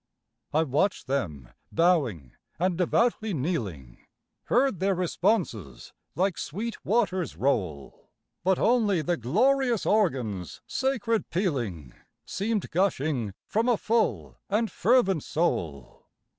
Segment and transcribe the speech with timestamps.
[0.51, 3.99] I watched them bowing and devoutly kneeling,
[4.45, 8.09] Heard their responses like sweet waters roll
[8.43, 11.93] But only the glorious organ's sacred pealing
[12.25, 16.07] Seemed gushing from a full and fervent soul.